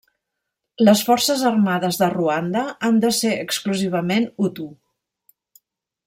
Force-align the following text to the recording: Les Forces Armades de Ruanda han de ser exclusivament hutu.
Les 0.87 1.01
Forces 1.09 1.41
Armades 1.49 1.99
de 2.03 2.07
Ruanda 2.15 2.63
han 2.87 2.97
de 3.05 3.11
ser 3.21 3.33
exclusivament 3.45 4.25
hutu. 4.45 4.65